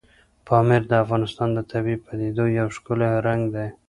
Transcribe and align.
پامیر 0.47 0.83
د 0.89 0.93
افغانستان 1.03 1.49
د 1.53 1.59
طبیعي 1.71 1.97
پدیدو 2.05 2.45
یو 2.59 2.67
ښکلی 2.75 3.09
رنګ 3.27 3.41
دی. 3.55 3.67